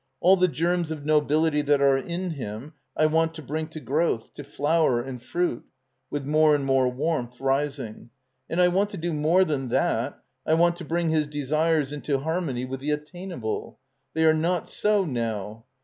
All 0.19 0.35
the 0.35 0.47
germs 0.47 0.89
of 0.89 1.05
nobility 1.05 1.61
that 1.61 1.79
are 1.79 1.95
in 1.99 2.31
him 2.31 2.73
I 2.97 3.05
want 3.05 3.35
to 3.35 3.43
bring 3.43 3.67
to 3.67 3.79
growth— 3.79 4.33
to 4.33 4.43
flower 4.43 4.99
and 4.99 5.21
fruit. 5.21 5.63
[With 6.09 6.25
more 6.25 6.55
and 6.55 6.65
more 6.65 6.89
warmth, 6.91 7.39
rising.] 7.39 8.09
And 8.49 8.59
I 8.59 8.67
want 8.69 8.89
to 8.89 8.97
do 8.97 9.13
more 9.13 9.45
than 9.45 9.69
that. 9.69 10.17
I^ 10.47 10.57
want 10.57 10.77
tQ 10.79 10.87
bring 10.87 11.09
his 11.11 11.27
desires 11.27 11.91
into 11.93 12.17
harmony 12.17 12.65
with 12.65 12.79
the 12.79 12.89
attainable. 12.89 13.77
They 14.15 14.25
are 14.25 14.33
not 14.33 14.67
so 14.67 15.05
now. 15.05 15.65